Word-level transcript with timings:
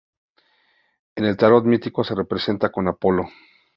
En 1.15 1.25
el 1.25 1.37
tarot 1.37 1.65
mítico 1.65 2.03
se 2.03 2.13
le 2.15 2.23
representa 2.23 2.71
con 2.71 2.87
Apolo. 2.87 3.29